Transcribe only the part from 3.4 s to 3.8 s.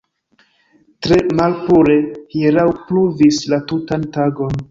la